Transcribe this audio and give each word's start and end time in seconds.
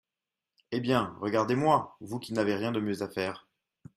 Eh 0.71 0.79
bien, 0.79 1.15
regardez-moi, 1.21 1.95
vous 2.01 2.17
qui 2.17 2.33
n’avez 2.33 2.55
rien 2.55 2.71
de 2.71 2.79
mieux 2.79 3.03
à 3.03 3.07
faire! 3.07 3.47